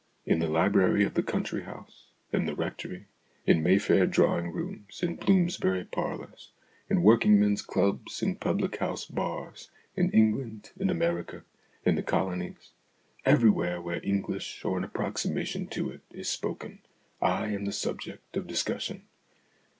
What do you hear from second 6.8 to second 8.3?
in working men's clubs,